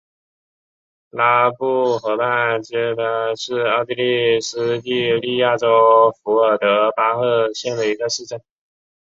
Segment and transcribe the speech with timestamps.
[1.11, 8.41] 拉布河畔基希贝格是奥地利施蒂利亚州费尔德巴赫县的一个市镇。